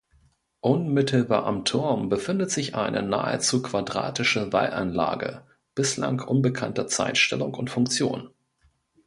Unmittelbar 0.61 1.45
am 1.45 1.63
Turm 1.63 2.09
befindet 2.09 2.49
sich 2.49 2.73
eine 2.73 3.03
nahezu 3.03 3.61
quadratische 3.61 4.51
Wallanlage 4.51 5.43
bislang 5.75 6.21
unbekannter 6.21 6.87
Zeitstellung 6.87 7.53
und 7.53 7.69
Funktion. 7.69 8.31